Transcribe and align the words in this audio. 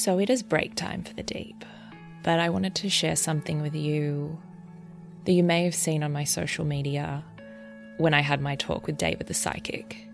So 0.00 0.18
it 0.18 0.30
is 0.30 0.42
break 0.42 0.76
time 0.76 1.02
for 1.02 1.12
the 1.12 1.22
deep, 1.22 1.62
but 2.22 2.40
I 2.40 2.48
wanted 2.48 2.74
to 2.76 2.88
share 2.88 3.16
something 3.16 3.60
with 3.60 3.74
you 3.74 4.38
that 5.26 5.32
you 5.32 5.42
may 5.42 5.64
have 5.64 5.74
seen 5.74 6.02
on 6.02 6.10
my 6.10 6.24
social 6.24 6.64
media 6.64 7.22
when 7.98 8.14
I 8.14 8.22
had 8.22 8.40
my 8.40 8.56
talk 8.56 8.86
with 8.86 8.96
David 8.96 9.26
the 9.26 9.34
Psychic. 9.34 10.08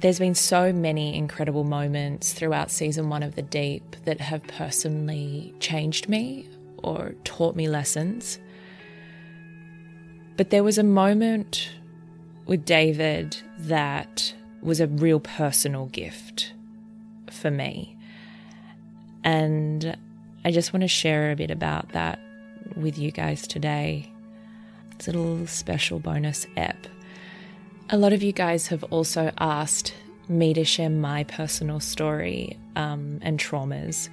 There's 0.00 0.18
been 0.18 0.34
so 0.34 0.72
many 0.72 1.14
incredible 1.14 1.64
moments 1.64 2.32
throughout 2.32 2.70
season 2.70 3.10
one 3.10 3.22
of 3.22 3.34
The 3.34 3.42
Deep 3.42 3.96
that 4.06 4.18
have 4.22 4.42
personally 4.44 5.54
changed 5.60 6.08
me 6.08 6.48
or 6.78 7.14
taught 7.24 7.54
me 7.54 7.68
lessons. 7.68 8.38
But 10.38 10.48
there 10.48 10.64
was 10.64 10.78
a 10.78 10.82
moment 10.82 11.68
with 12.46 12.64
David 12.64 13.36
that 13.58 14.32
was 14.62 14.80
a 14.80 14.86
real 14.86 15.20
personal 15.20 15.84
gift 15.84 16.54
for 17.28 17.50
me. 17.50 17.98
And 19.24 19.96
I 20.44 20.50
just 20.50 20.72
want 20.72 20.82
to 20.82 20.88
share 20.88 21.30
a 21.30 21.36
bit 21.36 21.50
about 21.50 21.90
that 21.90 22.18
with 22.76 22.98
you 22.98 23.10
guys 23.10 23.46
today. 23.46 24.10
It's 24.92 25.08
a 25.08 25.12
little 25.12 25.46
special 25.46 25.98
bonus 25.98 26.46
ep. 26.56 26.86
A 27.90 27.96
lot 27.96 28.12
of 28.12 28.22
you 28.22 28.32
guys 28.32 28.68
have 28.68 28.84
also 28.84 29.30
asked 29.38 29.94
me 30.28 30.54
to 30.54 30.64
share 30.64 30.90
my 30.90 31.24
personal 31.24 31.80
story 31.80 32.58
um, 32.76 33.18
and 33.22 33.38
traumas. 33.38 34.08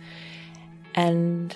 And 0.95 1.55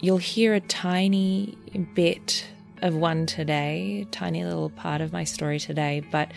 you'll 0.00 0.18
hear 0.18 0.54
a 0.54 0.60
tiny 0.60 1.56
bit 1.94 2.46
of 2.82 2.94
one 2.94 3.26
today, 3.26 4.06
tiny 4.10 4.44
little 4.44 4.70
part 4.70 5.00
of 5.00 5.12
my 5.12 5.24
story 5.24 5.58
today, 5.58 6.02
but 6.10 6.30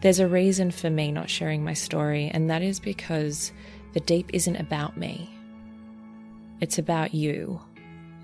there's 0.00 0.18
a 0.18 0.28
reason 0.28 0.70
for 0.70 0.90
me 0.90 1.10
not 1.12 1.30
sharing 1.30 1.64
my 1.64 1.74
story, 1.74 2.30
and 2.32 2.50
that 2.50 2.62
is 2.62 2.80
because 2.80 3.52
the 3.94 4.00
deep 4.00 4.30
isn't 4.32 4.56
about 4.56 4.96
me. 4.96 5.35
It's 6.60 6.78
about 6.78 7.14
you. 7.14 7.60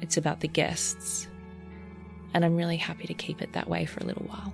It's 0.00 0.16
about 0.16 0.40
the 0.40 0.48
guests. 0.48 1.28
And 2.34 2.44
I'm 2.44 2.56
really 2.56 2.76
happy 2.78 3.06
to 3.06 3.14
keep 3.14 3.42
it 3.42 3.52
that 3.52 3.68
way 3.68 3.84
for 3.84 4.00
a 4.00 4.04
little 4.04 4.24
while. 4.24 4.52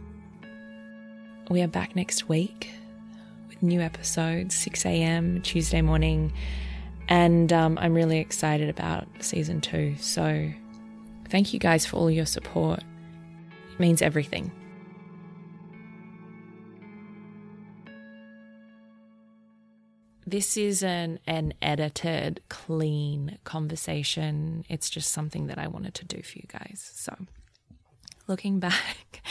We 1.49 1.63
are 1.63 1.69
back 1.69 1.95
next 1.95 2.29
week 2.29 2.71
with 3.49 3.63
new 3.63 3.81
episodes, 3.81 4.55
6 4.57 4.85
a.m. 4.85 5.41
Tuesday 5.43 5.81
morning. 5.81 6.33
And 7.09 7.53
um, 7.53 7.79
I'm 7.81 7.95
really 7.95 8.19
excited 8.19 8.69
about 8.69 9.07
season 9.21 9.61
two. 9.61 9.95
So 9.99 10.51
thank 11.29 11.55
you 11.55 11.61
guys 11.61 11.87
for 11.87 11.97
all 11.97 12.11
your 12.11 12.27
support. 12.27 12.81
It 13.73 13.81
means 13.81 14.03
everything. 14.03 14.51
This 20.31 20.59
is 20.59 20.83
an, 20.83 21.21
an 21.27 21.55
edited, 21.63 22.43
clean 22.51 23.39
conversation. 23.45 24.67
It's 24.69 24.91
just 24.91 25.11
something 25.11 25.47
that 25.47 25.57
I 25.57 25.69
wanted 25.69 25.95
to 25.95 26.05
do 26.05 26.21
for 26.21 26.37
you 26.37 26.45
guys. 26.47 26.93
So, 26.95 27.17
looking 28.27 28.59
back 28.61 29.23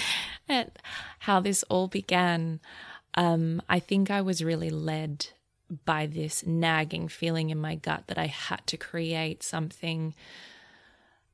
at 0.49 0.79
how 1.19 1.39
this 1.39 1.61
all 1.69 1.87
began, 1.87 2.59
um, 3.13 3.61
I 3.69 3.77
think 3.79 4.09
I 4.09 4.21
was 4.21 4.43
really 4.43 4.71
led 4.71 5.27
by 5.85 6.07
this 6.07 6.47
nagging 6.47 7.09
feeling 7.09 7.51
in 7.51 7.59
my 7.59 7.75
gut 7.75 8.05
that 8.07 8.17
I 8.17 8.25
had 8.25 8.65
to 8.65 8.75
create 8.75 9.43
something 9.43 10.15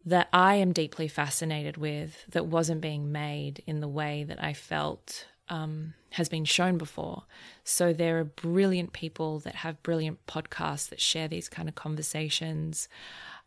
that 0.03 0.27
I 0.33 0.55
am 0.55 0.73
deeply 0.73 1.07
fascinated 1.07 1.77
with 1.77 2.25
that 2.31 2.47
wasn't 2.47 2.81
being 2.81 3.13
made 3.13 3.63
in 3.65 3.79
the 3.79 3.87
way 3.87 4.25
that 4.25 4.43
I 4.43 4.51
felt 4.51 5.25
um, 5.47 5.93
has 6.13 6.29
been 6.29 6.45
shown 6.45 6.77
before. 6.77 7.23
So 7.63 7.91
there 7.91 8.19
are 8.19 8.23
brilliant 8.23 8.93
people 8.93 9.39
that 9.39 9.55
have 9.55 9.81
brilliant 9.81 10.23
podcasts 10.27 10.89
that 10.89 11.01
share 11.01 11.27
these 11.27 11.49
kind 11.49 11.67
of 11.67 11.73
conversations, 11.73 12.87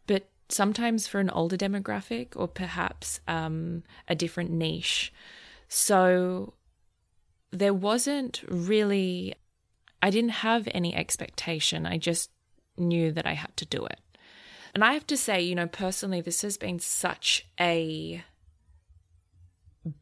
but 0.09 0.29
sometimes 0.49 1.07
for 1.07 1.21
an 1.21 1.31
older 1.31 1.57
demographic 1.57 2.29
or 2.35 2.49
perhaps 2.49 3.21
um, 3.29 3.85
a 4.09 4.17
different 4.17 4.51
niche. 4.51 5.13
So 5.69 6.55
there 7.53 7.75
wasn't 7.75 8.43
really, 8.49 9.35
I 10.03 10.11
didn't 10.11 10.31
have 10.31 10.69
any 10.75 10.93
expectation. 10.93 11.87
I 11.87 11.99
just 11.99 12.31
knew 12.77 13.13
that 13.13 13.27
I 13.27 13.35
had 13.35 13.57
to 13.59 13.65
do 13.65 13.87
it. 13.87 14.01
And 14.75 14.83
I 14.83 14.95
have 14.95 15.07
to 15.07 15.17
say, 15.17 15.41
you 15.41 15.55
know, 15.55 15.69
personally, 15.69 16.21
this 16.21 16.43
has 16.43 16.57
been 16.57 16.81
such 16.81 17.47
a 17.61 18.25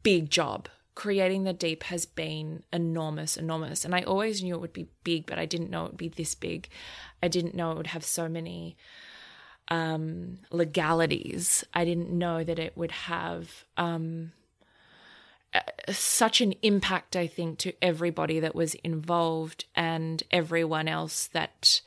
big 0.01 0.31
job 0.31 0.67
creating 0.95 1.43
the 1.43 1.53
deep 1.53 1.83
has 1.83 2.05
been 2.05 2.63
enormous, 2.71 3.35
enormous. 3.35 3.83
And 3.83 3.93
I 3.93 4.01
always 4.03 4.41
knew 4.41 4.55
it 4.55 4.61
would 4.61 4.73
be 4.73 4.87
big, 5.03 5.25
but 5.25 5.37
I 5.37 5.45
didn't 5.45 5.69
know 5.69 5.85
it 5.85 5.91
would 5.91 5.97
be 5.97 6.07
this 6.07 6.33
big. 6.35 6.69
I 7.21 7.27
didn't 7.27 7.53
know 7.53 7.71
it 7.71 7.77
would 7.77 7.87
have 7.87 8.05
so 8.05 8.29
many 8.29 8.77
um, 9.67 10.39
legalities. 10.51 11.65
I 11.73 11.83
didn't 11.83 12.11
know 12.11 12.43
that 12.45 12.59
it 12.59 12.77
would 12.77 12.91
have 12.91 13.65
um, 13.75 14.31
such 15.89 16.39
an 16.39 16.53
impact, 16.61 17.17
I 17.17 17.27
think, 17.27 17.59
to 17.59 17.73
everybody 17.81 18.39
that 18.39 18.55
was 18.55 18.75
involved 18.75 19.65
and 19.75 20.23
everyone 20.31 20.87
else 20.87 21.27
that 21.27 21.81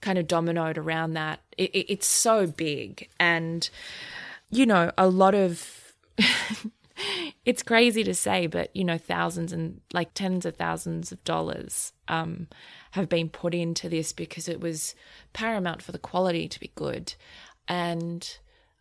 kind 0.00 0.18
of 0.18 0.26
dominoed 0.26 0.78
around 0.78 1.12
that. 1.12 1.40
It, 1.58 1.70
it, 1.74 1.92
it's 1.92 2.06
so 2.06 2.46
big. 2.46 3.08
And, 3.20 3.68
you 4.50 4.64
know, 4.64 4.90
a 4.96 5.08
lot 5.08 5.34
of. 5.34 5.94
it's 7.44 7.62
crazy 7.62 8.04
to 8.04 8.14
say, 8.14 8.46
but 8.46 8.74
you 8.74 8.84
know, 8.84 8.98
thousands 8.98 9.52
and 9.52 9.80
like 9.92 10.14
tens 10.14 10.46
of 10.46 10.56
thousands 10.56 11.12
of 11.12 11.22
dollars 11.24 11.92
um, 12.08 12.48
have 12.92 13.08
been 13.08 13.28
put 13.28 13.54
into 13.54 13.88
this 13.88 14.12
because 14.12 14.48
it 14.48 14.60
was 14.60 14.94
paramount 15.32 15.82
for 15.82 15.92
the 15.92 15.98
quality 15.98 16.48
to 16.48 16.60
be 16.60 16.70
good, 16.74 17.14
and 17.68 18.38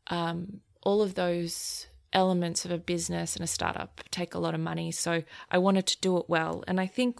um, 0.07 0.61
all 0.83 1.01
of 1.01 1.15
those 1.15 1.87
elements 2.13 2.65
of 2.65 2.71
a 2.71 2.77
business 2.77 3.35
and 3.35 3.43
a 3.43 3.47
startup 3.47 4.01
take 4.11 4.33
a 4.33 4.39
lot 4.39 4.53
of 4.53 4.59
money. 4.59 4.91
So 4.91 5.23
I 5.49 5.57
wanted 5.57 5.87
to 5.87 6.01
do 6.01 6.17
it 6.17 6.25
well, 6.27 6.63
and 6.67 6.79
I 6.79 6.87
think 6.87 7.19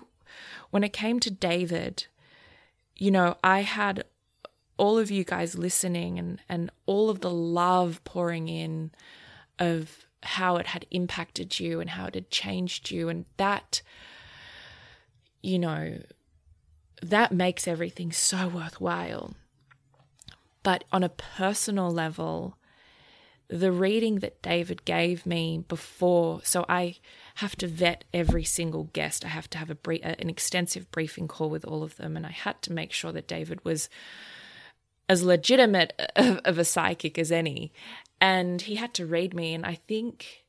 when 0.69 0.83
it 0.83 0.93
came 0.93 1.19
to 1.21 1.31
David, 1.31 2.07
you 2.95 3.11
know, 3.11 3.37
I 3.43 3.61
had 3.61 4.03
all 4.77 4.97
of 4.97 5.11
you 5.11 5.23
guys 5.23 5.57
listening 5.57 6.17
and 6.17 6.39
and 6.49 6.71
all 6.85 7.09
of 7.09 7.21
the 7.21 7.29
love 7.29 8.01
pouring 8.03 8.47
in 8.47 8.91
of 9.59 10.07
how 10.23 10.57
it 10.57 10.67
had 10.67 10.85
impacted 10.91 11.59
you 11.59 11.79
and 11.79 11.91
how 11.91 12.05
it 12.05 12.15
had 12.15 12.29
changed 12.29 12.91
you. 12.91 13.09
And 13.09 13.25
that, 13.37 13.81
you 15.41 15.59
know, 15.59 15.99
that 17.01 17.31
makes 17.31 17.67
everything 17.67 18.11
so 18.11 18.47
worthwhile. 18.47 19.33
But 20.63 20.83
on 20.91 21.03
a 21.03 21.09
personal 21.09 21.89
level, 21.89 22.57
the 23.51 23.71
reading 23.71 24.19
that 24.19 24.41
David 24.41 24.85
gave 24.85 25.25
me 25.25 25.65
before, 25.67 26.41
so 26.43 26.65
I 26.69 26.95
have 27.35 27.55
to 27.57 27.67
vet 27.67 28.05
every 28.13 28.45
single 28.45 28.85
guest. 28.93 29.25
I 29.25 29.29
have 29.29 29.49
to 29.49 29.57
have 29.57 29.69
a 29.69 29.75
brief, 29.75 30.01
an 30.03 30.29
extensive 30.29 30.89
briefing 30.91 31.27
call 31.27 31.49
with 31.49 31.65
all 31.65 31.83
of 31.83 31.97
them, 31.97 32.15
and 32.15 32.25
I 32.25 32.31
had 32.31 32.61
to 32.63 32.71
make 32.71 32.93
sure 32.93 33.11
that 33.11 33.27
David 33.27 33.65
was 33.65 33.89
as 35.09 35.21
legitimate 35.23 35.93
of, 36.15 36.39
of 36.45 36.57
a 36.57 36.65
psychic 36.65 37.19
as 37.19 37.31
any. 37.31 37.73
And 38.21 38.61
he 38.61 38.75
had 38.75 38.93
to 38.93 39.05
read 39.05 39.33
me. 39.33 39.53
And 39.55 39.65
I 39.65 39.73
think 39.73 40.45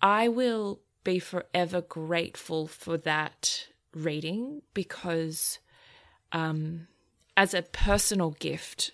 I 0.00 0.28
will 0.28 0.80
be 1.02 1.18
forever 1.18 1.80
grateful 1.80 2.68
for 2.68 2.96
that 2.98 3.66
reading 3.92 4.62
because, 4.72 5.58
um, 6.30 6.86
as 7.36 7.52
a 7.52 7.62
personal 7.62 8.30
gift 8.30 8.92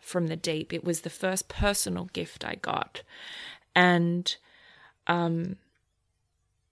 from 0.00 0.28
the 0.28 0.36
deep, 0.36 0.72
it 0.72 0.82
was 0.82 1.02
the 1.02 1.10
first 1.10 1.48
personal 1.48 2.06
gift 2.06 2.44
I 2.44 2.54
got. 2.54 3.02
And, 3.76 4.34
um, 5.06 5.56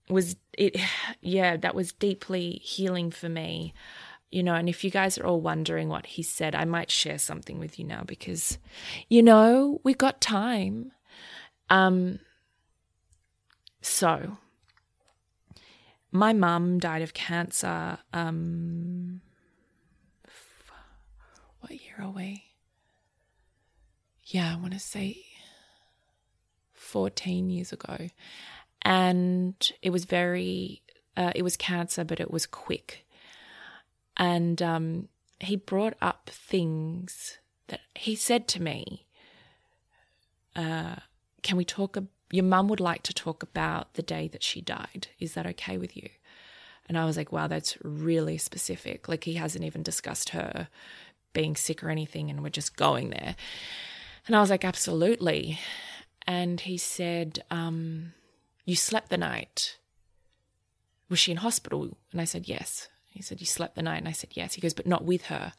was 0.08 0.36
it, 0.56 0.80
yeah, 1.20 1.58
that 1.58 1.74
was 1.74 1.92
deeply 1.92 2.52
healing 2.62 3.10
for 3.10 3.28
me 3.28 3.74
you 4.30 4.42
know, 4.42 4.54
and 4.54 4.68
if 4.68 4.84
you 4.84 4.90
guys 4.90 5.16
are 5.18 5.26
all 5.26 5.40
wondering 5.40 5.88
what 5.88 6.06
he 6.06 6.22
said, 6.22 6.54
I 6.54 6.64
might 6.64 6.90
share 6.90 7.18
something 7.18 7.58
with 7.58 7.78
you 7.78 7.84
now 7.84 8.02
because, 8.06 8.58
you 9.08 9.22
know, 9.22 9.80
we 9.84 9.94
got 9.94 10.20
time. 10.20 10.92
Um, 11.70 12.18
so, 13.80 14.36
my 16.12 16.32
mum 16.32 16.78
died 16.78 17.02
of 17.02 17.14
cancer. 17.14 17.98
Um, 18.12 19.22
what 21.60 21.72
year 21.72 21.96
are 22.00 22.10
we? 22.10 22.44
Yeah, 24.24 24.52
I 24.52 24.56
want 24.56 24.74
to 24.74 24.78
say 24.78 25.24
14 26.74 27.48
years 27.48 27.72
ago. 27.72 28.08
And 28.82 29.54
it 29.80 29.90
was 29.90 30.04
very, 30.04 30.82
uh, 31.16 31.32
it 31.34 31.42
was 31.42 31.56
cancer, 31.56 32.04
but 32.04 32.20
it 32.20 32.30
was 32.30 32.46
quick 32.46 33.06
and 34.18 34.60
um, 34.60 35.08
he 35.40 35.56
brought 35.56 35.94
up 36.00 36.30
things 36.30 37.38
that 37.68 37.80
he 37.94 38.14
said 38.14 38.48
to 38.48 38.62
me. 38.62 39.06
Uh, 40.56 40.96
can 41.42 41.56
we 41.56 41.64
talk? 41.64 41.96
Your 42.30 42.44
mum 42.44 42.68
would 42.68 42.80
like 42.80 43.02
to 43.04 43.14
talk 43.14 43.42
about 43.42 43.94
the 43.94 44.02
day 44.02 44.28
that 44.28 44.42
she 44.42 44.60
died. 44.60 45.08
Is 45.18 45.34
that 45.34 45.46
okay 45.46 45.78
with 45.78 45.96
you? 45.96 46.10
And 46.88 46.98
I 46.98 47.04
was 47.04 47.16
like, 47.16 47.32
wow, 47.32 47.46
that's 47.46 47.76
really 47.82 48.38
specific. 48.38 49.08
Like 49.08 49.24
he 49.24 49.34
hasn't 49.34 49.64
even 49.64 49.82
discussed 49.82 50.30
her 50.30 50.68
being 51.32 51.54
sick 51.54 51.84
or 51.84 51.90
anything, 51.90 52.30
and 52.30 52.42
we're 52.42 52.48
just 52.48 52.76
going 52.76 53.10
there. 53.10 53.36
And 54.26 54.34
I 54.34 54.40
was 54.40 54.50
like, 54.50 54.64
absolutely. 54.64 55.58
And 56.26 56.60
he 56.60 56.76
said, 56.76 57.44
um, 57.50 58.12
You 58.64 58.76
slept 58.76 59.10
the 59.10 59.16
night. 59.16 59.78
Was 61.08 61.18
she 61.18 61.30
in 61.30 61.38
hospital? 61.38 61.96
And 62.12 62.20
I 62.20 62.24
said, 62.24 62.48
Yes. 62.48 62.88
He 63.18 63.22
said, 63.22 63.40
You 63.40 63.46
slept 63.46 63.74
the 63.74 63.82
night? 63.82 63.98
And 63.98 64.06
I 64.06 64.12
said, 64.12 64.30
Yes. 64.34 64.54
He 64.54 64.60
goes, 64.60 64.74
But 64.74 64.86
not 64.86 65.04
with 65.04 65.24
her. 65.24 65.52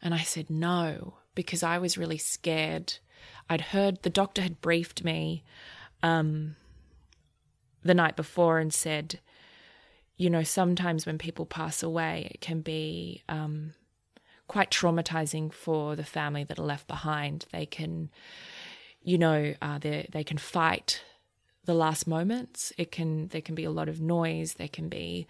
And 0.00 0.14
I 0.14 0.20
said, 0.20 0.48
No, 0.48 1.14
because 1.34 1.64
I 1.64 1.78
was 1.78 1.98
really 1.98 2.18
scared. 2.18 2.94
I'd 3.50 3.60
heard 3.60 4.02
the 4.02 4.10
doctor 4.10 4.42
had 4.42 4.60
briefed 4.60 5.02
me 5.02 5.42
um, 6.04 6.54
the 7.82 7.94
night 7.94 8.14
before 8.14 8.60
and 8.60 8.72
said, 8.72 9.18
you 10.16 10.30
know, 10.30 10.44
sometimes 10.44 11.04
when 11.04 11.18
people 11.18 11.46
pass 11.46 11.82
away, 11.82 12.28
it 12.30 12.40
can 12.40 12.60
be 12.60 13.24
um, 13.28 13.72
quite 14.46 14.70
traumatizing 14.70 15.52
for 15.52 15.96
the 15.96 16.04
family 16.04 16.44
that 16.44 16.60
are 16.60 16.64
left 16.64 16.86
behind. 16.86 17.46
They 17.50 17.66
can, 17.66 18.10
you 19.02 19.18
know, 19.18 19.54
uh, 19.60 19.78
they 19.78 20.08
they 20.12 20.22
can 20.22 20.38
fight 20.38 21.02
the 21.64 21.74
last 21.74 22.06
moments. 22.06 22.72
It 22.78 22.92
can 22.92 23.26
there 23.28 23.40
can 23.40 23.56
be 23.56 23.64
a 23.64 23.70
lot 23.70 23.88
of 23.88 24.00
noise. 24.00 24.54
There 24.54 24.68
can 24.68 24.88
be 24.88 25.26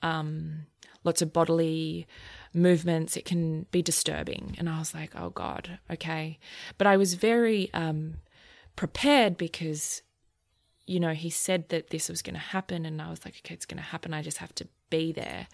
um, 0.00 0.66
lots 1.04 1.22
of 1.22 1.32
bodily 1.32 2.06
movements. 2.54 3.16
It 3.16 3.24
can 3.24 3.66
be 3.70 3.82
disturbing. 3.82 4.54
And 4.58 4.68
I 4.68 4.78
was 4.78 4.94
like, 4.94 5.12
oh 5.16 5.30
God, 5.30 5.78
okay. 5.90 6.38
But 6.78 6.86
I 6.86 6.96
was 6.96 7.14
very 7.14 7.72
um, 7.72 8.14
prepared 8.76 9.36
because, 9.36 10.02
you 10.86 11.00
know, 11.00 11.12
he 11.12 11.30
said 11.30 11.68
that 11.70 11.90
this 11.90 12.08
was 12.08 12.22
going 12.22 12.34
to 12.34 12.40
happen. 12.40 12.84
And 12.84 13.00
I 13.00 13.10
was 13.10 13.24
like, 13.24 13.34
okay, 13.38 13.54
it's 13.54 13.66
going 13.66 13.78
to 13.78 13.82
happen. 13.82 14.14
I 14.14 14.22
just 14.22 14.38
have 14.38 14.54
to 14.56 14.68
be 14.90 15.12
there. 15.12 15.48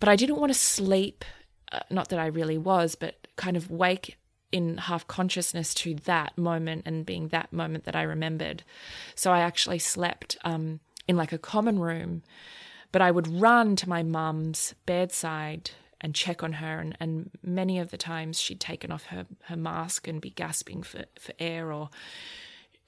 But 0.00 0.08
I 0.08 0.16
didn't 0.16 0.40
want 0.40 0.52
to 0.52 0.58
sleep. 0.58 1.24
Uh, 1.72 1.80
not 1.90 2.08
that 2.08 2.18
I 2.18 2.26
really 2.26 2.58
was, 2.58 2.94
but 2.94 3.26
kind 3.36 3.56
of 3.56 3.70
wake 3.70 4.16
in 4.52 4.76
half 4.78 5.06
consciousness 5.08 5.74
to 5.74 5.94
that 5.94 6.38
moment 6.38 6.82
and 6.86 7.04
being 7.04 7.28
that 7.28 7.52
moment 7.52 7.84
that 7.84 7.96
I 7.96 8.02
remembered. 8.02 8.62
So 9.16 9.32
I 9.32 9.40
actually 9.40 9.80
slept 9.80 10.36
um, 10.44 10.78
in 11.08 11.16
like 11.16 11.32
a 11.32 11.38
common 11.38 11.80
room 11.80 12.22
but 12.94 13.02
I 13.02 13.10
would 13.10 13.26
run 13.26 13.74
to 13.74 13.88
my 13.88 14.04
mum's 14.04 14.72
bedside 14.86 15.72
and 16.00 16.14
check 16.14 16.44
on 16.44 16.52
her. 16.52 16.78
And, 16.78 16.96
and 17.00 17.30
many 17.42 17.80
of 17.80 17.90
the 17.90 17.96
times 17.96 18.40
she'd 18.40 18.60
taken 18.60 18.92
off 18.92 19.06
her, 19.06 19.26
her 19.46 19.56
mask 19.56 20.06
and 20.06 20.20
be 20.20 20.30
gasping 20.30 20.84
for, 20.84 21.06
for 21.18 21.32
air. 21.40 21.72
Or 21.72 21.90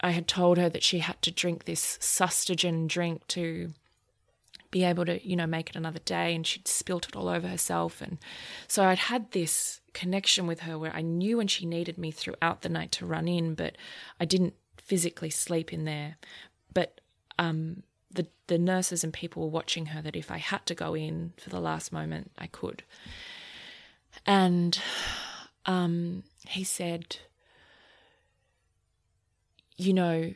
I 0.01 0.13
had 0.13 0.29
told 0.29 0.59
her 0.59 0.69
that 0.69 0.85
she 0.85 1.01
had 1.01 1.21
to 1.23 1.33
drink 1.33 1.65
this 1.65 1.99
sustagen 2.01 2.87
drink 2.87 3.27
to 3.27 3.73
be 4.71 4.85
able 4.85 5.05
to, 5.07 5.27
you 5.29 5.35
know, 5.35 5.49
make 5.49 5.71
it 5.71 5.77
another 5.77 5.99
day. 5.99 6.37
And 6.37 6.47
she'd 6.47 6.69
spilt 6.69 7.09
it 7.09 7.17
all 7.17 7.29
over 7.29 7.49
herself. 7.49 8.01
And 8.01 8.19
so 8.69 8.85
I'd 8.85 8.99
had 8.99 9.33
this 9.33 9.81
connection 9.93 10.47
with 10.47 10.61
her 10.61 10.79
where 10.79 10.95
I 10.95 11.03
knew 11.03 11.39
when 11.39 11.49
she 11.49 11.67
needed 11.67 11.99
me 11.99 12.13
throughout 12.13 12.63
the 12.63 12.69
night 12.69 12.93
to 12.93 13.07
run 13.07 13.27
in, 13.27 13.57
but 13.57 13.77
I 14.21 14.25
didn't 14.25 14.55
physically 14.77 15.31
sleep 15.31 15.73
in 15.73 15.85
there. 15.85 16.17
But 16.73 17.01
um, 17.41 17.83
the, 18.17 18.27
the 18.49 18.59
nurses 18.59 19.05
and 19.05 19.13
people 19.13 19.43
were 19.43 19.49
watching 19.49 19.87
her 19.87 20.03
that 20.03 20.17
if 20.17 20.31
I 20.31 20.39
had 20.39 20.67
to 20.67 20.75
go 20.75 20.95
in 20.95 21.33
for 21.39 21.51
the 21.51 21.61
last 21.61 21.93
moment, 21.93 22.33
I 22.37 22.47
could. 22.47 22.83
And 24.27 24.79
um, 25.67 26.25
he 26.49 26.65
said, 26.65 27.19
you 29.77 29.93
know, 29.93 30.33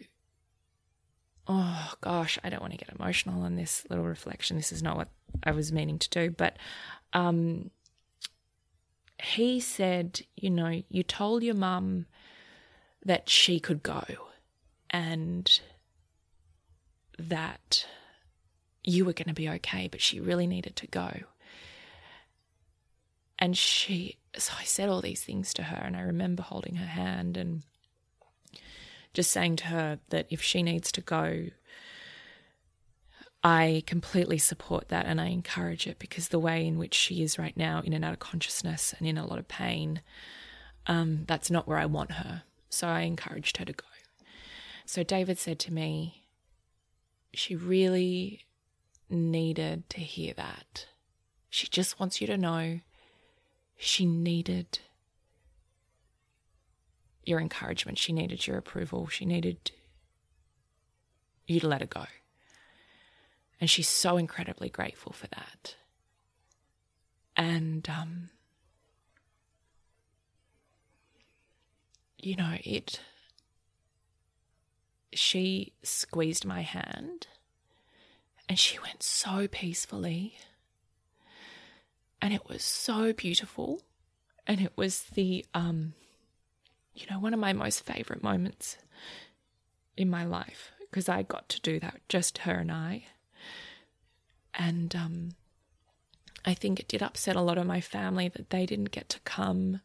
oh 1.49 1.93
gosh, 2.01 2.39
I 2.45 2.51
don't 2.51 2.61
want 2.61 2.73
to 2.73 2.79
get 2.79 2.95
emotional 2.95 3.43
on 3.43 3.57
this 3.57 3.85
little 3.91 4.05
reflection. 4.05 4.57
This 4.57 4.73
is 4.73 4.83
not 4.83 4.97
what 4.97 5.09
I 5.43 5.51
was 5.51 5.73
meaning 5.73 5.99
to 5.99 6.11
do, 6.11 6.31
but 6.31 6.57
um, 7.13 7.71
he 9.23 9.61
said, 9.61 10.21
you 10.37 10.51
know, 10.51 10.83
you 10.89 11.03
told 11.03 11.43
your 11.43 11.55
mum 11.55 12.07
that 13.05 13.29
she 13.29 13.59
could 13.59 13.83
go 13.83 14.03
and 14.91 15.61
that 17.21 17.87
you 18.83 19.05
were 19.05 19.13
going 19.13 19.29
to 19.29 19.35
be 19.35 19.49
okay, 19.49 19.89
but 19.89 20.01
she 20.01 20.21
really 20.21 20.47
needed 20.47 20.77
to 20.77 20.87
go. 20.87 21.11
And 23.39 23.57
she, 23.57 24.17
so 24.37 24.53
I 24.59 24.65
said 24.65 24.89
all 24.89 25.01
these 25.01 25.25
things 25.25 25.55
to 25.55 25.65
her, 25.65 25.77
and 25.77 25.97
I 25.97 26.03
remember 26.03 26.43
holding 26.43 26.77
her 26.77 26.87
hand 26.87 27.37
and 27.37 27.63
just 29.15 29.31
saying 29.31 29.57
to 29.57 29.67
her 29.67 29.99
that 30.11 30.27
if 30.31 30.43
she 30.43 30.63
needs 30.63 30.93
to 30.93 31.01
go, 31.01 31.47
I 33.43 33.83
completely 33.87 34.37
support 34.39 34.89
that 34.89 35.07
and 35.07 35.21
I 35.21 35.29
encourage 35.29 35.87
it 35.87 35.99
because 35.99 36.29
the 36.29 36.39
way 36.39 36.67
in 36.67 36.79
which 36.79 36.95
she 36.95 37.23
is 37.23 37.39
right 37.39 37.57
now, 37.57 37.81
in 37.81 37.95
and 37.95 38.05
out 38.05 38.13
of 38.13 38.19
consciousness 38.19 38.95
and 38.99 39.09
in 39.09 39.17
a 39.17 39.27
lot 39.27 39.39
of 39.39 39.49
pain, 39.49 40.03
um, 40.87 41.25
that's 41.27 41.51
not 41.51 41.67
where 41.67 41.79
I 41.79 41.87
want 41.87 42.13
her. 42.13 42.43
So 42.69 42.87
I 42.87 43.01
encouraged 43.01 43.57
her 43.57 43.65
to 43.65 43.73
go. 43.73 43.85
So 44.85 45.03
David 45.03 45.39
said 45.39 45.59
to 45.61 45.73
me, 45.73 46.20
she 47.33 47.55
really 47.57 48.47
needed 49.09 49.89
to 49.91 50.01
hear 50.01 50.35
that. 50.35 50.87
She 51.49 51.67
just 51.67 51.99
wants 51.99 52.21
you 52.21 52.27
to 52.29 52.37
know 52.37 52.81
she 53.77 54.07
needed 54.07 54.79
your 57.25 57.41
encouragement. 57.41 57.99
She 57.99 58.13
needed 58.13 58.47
your 58.47 58.59
approval. 58.59 59.09
She 59.09 59.25
needed 59.25 59.73
you 61.47 61.61
to 61.61 61.69
let 61.69 61.81
her 61.81 61.87
go. 61.87 62.07
And 63.61 63.69
she's 63.69 63.89
so 63.89 64.17
incredibly 64.17 64.69
grateful 64.69 65.13
for 65.13 65.27
that. 65.29 65.77
And, 67.37 67.89
um, 67.89 68.31
you 72.19 72.37
know, 72.37 72.57
it 72.65 73.01
she 75.13 75.73
squeezed 75.83 76.45
my 76.45 76.63
hand 76.63 77.27
and 78.49 78.59
she 78.59 78.79
went 78.79 79.03
so 79.03 79.47
peacefully. 79.49 80.37
And 82.21 82.35
it 82.35 82.49
was 82.49 82.63
so 82.63 83.13
beautiful. 83.13 83.83
And 84.47 84.61
it 84.61 84.73
was 84.77 85.05
the, 85.15 85.47
um, 85.55 85.95
you 86.95 87.07
know, 87.11 87.19
one 87.19 87.33
of 87.33 87.41
my 87.41 87.53
most 87.53 87.85
favorite 87.85 88.23
moments 88.23 88.77
in 89.97 90.11
my 90.11 90.25
life 90.25 90.73
because 90.81 91.09
I 91.09 91.23
got 91.23 91.49
to 91.51 91.61
do 91.61 91.79
that, 91.81 92.01
just 92.09 92.39
her 92.39 92.55
and 92.55 92.73
I. 92.73 93.05
And 94.55 94.95
um, 94.97 95.31
I 96.45 96.55
think 96.55 96.81
it 96.81 96.89
did 96.89 97.03
upset 97.03 97.37
a 97.37 97.41
lot 97.41 97.59
of 97.59 97.67
my 97.67 97.81
family 97.81 98.29
that 98.29 98.51
they 98.51 98.67
didn't 98.67 98.91
get 98.91 99.09
to 99.11 99.21
come 99.21 99.81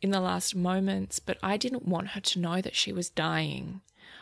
in 0.00 0.10
the 0.10 0.20
last 0.20 0.56
moments, 0.56 1.20
but 1.20 1.38
I 1.42 1.56
didn't 1.56 1.86
want 1.86 2.08
her 2.08 2.20
to 2.20 2.40
know 2.40 2.60
that 2.60 2.74
she 2.74 2.92
was 2.92 3.08
dying. 3.08 3.80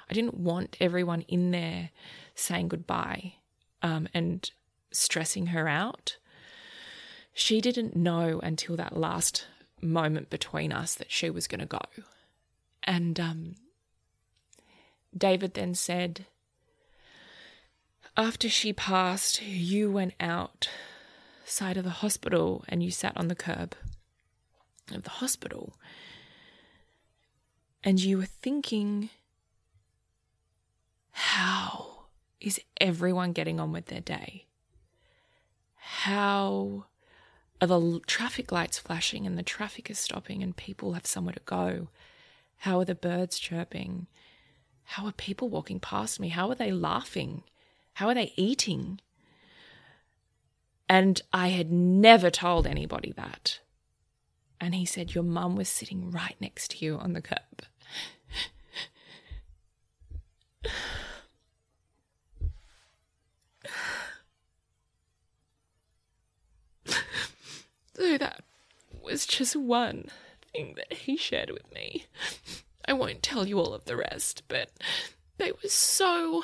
I 0.08 0.14
didn't 0.14 0.34
want 0.34 0.76
everyone 0.80 1.22
in 1.22 1.50
there 1.50 1.90
saying 2.34 2.68
goodbye 2.68 3.34
um, 3.82 4.08
and 4.12 4.50
stressing 4.92 5.46
her 5.46 5.68
out. 5.68 6.16
She 7.32 7.60
didn't 7.60 7.96
know 7.96 8.40
until 8.42 8.76
that 8.76 8.96
last 8.96 9.46
moment 9.80 10.30
between 10.30 10.72
us 10.72 10.94
that 10.94 11.10
she 11.10 11.30
was 11.30 11.46
going 11.46 11.60
to 11.60 11.66
go. 11.66 11.80
And 12.82 13.18
um, 13.20 13.54
David 15.16 15.54
then 15.54 15.74
said, 15.74 16.26
After 18.16 18.48
she 18.48 18.72
passed, 18.72 19.42
you 19.42 19.90
went 19.90 20.14
out 20.20 20.68
side 21.44 21.76
of 21.76 21.84
the 21.84 21.90
hospital 21.90 22.64
and 22.68 22.82
you 22.82 22.90
sat 22.90 23.16
on 23.16 23.28
the 23.28 23.34
curb 23.34 23.74
of 24.92 25.02
the 25.02 25.10
hospital 25.10 25.74
and 27.82 28.00
you 28.00 28.18
were 28.18 28.26
thinking, 28.26 29.10
how 31.20 32.06
is 32.40 32.58
everyone 32.80 33.32
getting 33.32 33.60
on 33.60 33.72
with 33.72 33.86
their 33.86 34.00
day? 34.00 34.46
How 35.76 36.86
are 37.60 37.66
the 37.66 38.00
traffic 38.06 38.50
lights 38.50 38.78
flashing 38.78 39.26
and 39.26 39.36
the 39.36 39.42
traffic 39.42 39.90
is 39.90 39.98
stopping 39.98 40.42
and 40.42 40.56
people 40.56 40.94
have 40.94 41.04
somewhere 41.04 41.34
to 41.34 41.40
go? 41.44 41.88
How 42.56 42.80
are 42.80 42.86
the 42.86 42.94
birds 42.94 43.38
chirping? 43.38 44.06
How 44.84 45.04
are 45.04 45.12
people 45.12 45.50
walking 45.50 45.78
past 45.78 46.20
me? 46.20 46.30
How 46.30 46.48
are 46.48 46.54
they 46.54 46.72
laughing? 46.72 47.42
How 47.94 48.08
are 48.08 48.14
they 48.14 48.32
eating? 48.36 48.98
And 50.88 51.20
I 51.34 51.48
had 51.48 51.70
never 51.70 52.30
told 52.30 52.66
anybody 52.66 53.12
that. 53.16 53.60
And 54.58 54.74
he 54.74 54.86
said, 54.86 55.14
Your 55.14 55.24
mum 55.24 55.54
was 55.54 55.68
sitting 55.68 56.10
right 56.10 56.36
next 56.40 56.70
to 56.70 56.84
you 56.84 56.96
on 56.96 57.12
the 57.12 57.20
curb. 57.20 57.66
So 68.00 68.16
that 68.16 68.42
was 69.02 69.26
just 69.26 69.54
one 69.54 70.06
thing 70.54 70.74
that 70.76 70.92
he 71.00 71.18
shared 71.18 71.50
with 71.50 71.70
me. 71.70 72.06
I 72.86 72.94
won't 72.94 73.22
tell 73.22 73.46
you 73.46 73.58
all 73.58 73.74
of 73.74 73.84
the 73.84 73.96
rest, 73.96 74.42
but 74.48 74.70
they 75.36 75.52
were 75.52 75.68
so 75.68 76.42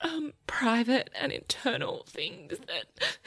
um 0.00 0.34
private 0.46 1.10
and 1.18 1.32
internal 1.32 2.04
things 2.06 2.58
that 2.58 3.18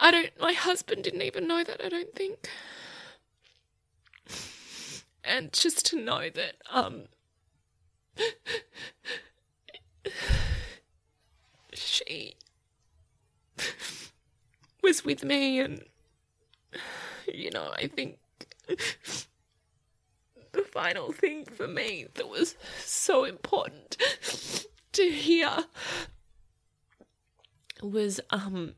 I 0.00 0.10
don't 0.10 0.40
my 0.40 0.54
husband 0.54 1.04
didn't 1.04 1.20
even 1.20 1.46
know 1.46 1.62
that 1.64 1.84
I 1.84 1.90
don't 1.90 2.14
think. 2.14 2.48
And 5.22 5.52
just 5.52 5.84
to 5.86 6.00
know 6.02 6.30
that 6.30 6.54
um 6.70 7.02
she 11.74 12.36
was 14.82 15.04
with 15.04 15.24
me 15.24 15.60
and 15.60 15.82
you 17.32 17.50
know, 17.50 17.72
I 17.76 17.88
think 17.88 18.18
the 20.52 20.62
final 20.62 21.12
thing 21.12 21.44
for 21.44 21.68
me 21.68 22.06
that 22.14 22.28
was 22.28 22.56
so 22.84 23.24
important 23.24 23.96
to 24.92 25.10
hear 25.10 25.64
was 27.82 28.20
um 28.30 28.74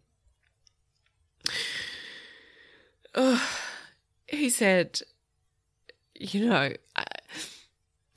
he 4.29 4.51
said 4.51 5.01
you 6.15 6.47
know 6.47 6.73
I, 6.97 7.05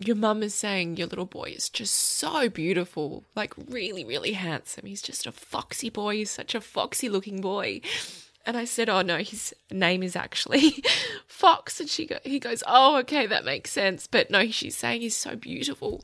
your 0.07 0.15
mum 0.15 0.43
is 0.43 0.53
saying 0.53 0.97
your 0.97 1.07
little 1.07 1.25
boy 1.25 1.53
is 1.55 1.69
just 1.69 1.93
so 1.93 2.49
beautiful 2.49 3.23
like 3.35 3.53
really 3.69 4.03
really 4.03 4.33
handsome 4.33 4.85
he's 4.85 5.01
just 5.01 5.25
a 5.25 5.31
foxy 5.31 5.89
boy 5.89 6.15
he's 6.15 6.31
such 6.31 6.55
a 6.55 6.61
foxy 6.61 7.09
looking 7.09 7.41
boy 7.41 7.81
and 8.45 8.57
I 8.57 8.65
said, 8.65 8.89
"Oh 8.89 9.01
no, 9.01 9.19
his 9.19 9.55
name 9.71 10.03
is 10.03 10.17
actually 10.17 10.83
Fox." 11.27 11.79
And 11.79 11.89
she 11.89 12.05
go, 12.05 12.17
he 12.23 12.39
goes, 12.39 12.61
"Oh, 12.67 12.97
okay, 12.97 13.25
that 13.25 13.45
makes 13.45 13.71
sense." 13.71 14.05
But 14.05 14.29
no, 14.29 14.47
she's 14.51 14.75
saying 14.75 14.99
he's 15.01 15.15
so 15.15 15.35
beautiful. 15.35 16.03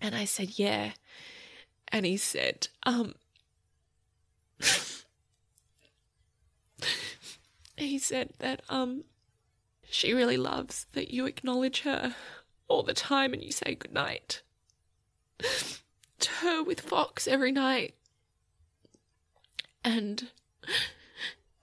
And 0.00 0.14
I 0.14 0.26
said, 0.26 0.58
"Yeah." 0.58 0.92
And 1.88 2.04
he 2.04 2.16
said, 2.16 2.68
um 2.84 3.14
he 7.76 7.98
said 7.98 8.30
that 8.38 8.62
um 8.68 9.04
she 9.94 10.12
really 10.12 10.36
loves 10.36 10.86
that 10.94 11.12
you 11.12 11.24
acknowledge 11.24 11.82
her 11.82 12.16
all 12.66 12.82
the 12.82 12.92
time 12.92 13.32
and 13.32 13.40
you 13.40 13.52
say 13.52 13.76
goodnight 13.76 14.42
to 16.18 16.30
her 16.40 16.64
with 16.64 16.80
Fox 16.80 17.28
every 17.28 17.52
night. 17.52 17.94
And 19.84 20.30